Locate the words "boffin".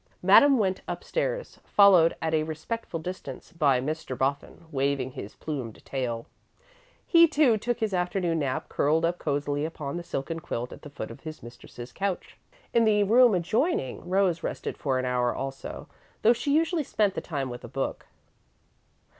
4.17-4.65